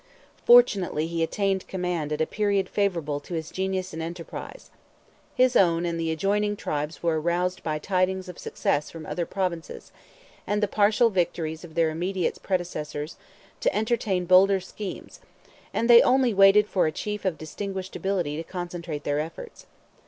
[0.45, 4.71] Fortunately he attained command at a period favourable to his genius and enterprise.
[5.35, 9.91] His own and the adjoining tribes were aroused by tidings of success from other Provinces,
[10.47, 13.17] and the partial victories of their immediate predecessors,
[13.59, 15.19] to entertain bolder schemes,
[15.71, 19.67] and they only waited for a chief of distinguished ability to concentrate their efforts.